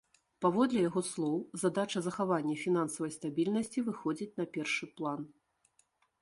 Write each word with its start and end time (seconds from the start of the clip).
Паводле 0.43 0.79
яго 0.85 1.01
слоў, 1.09 1.35
задача 1.63 2.01
захавання 2.07 2.55
фінансавай 2.63 3.13
стабільнасці 3.17 3.85
выходзіць 3.91 4.33
на 4.43 4.49
першы 4.57 4.85
план. 4.99 5.21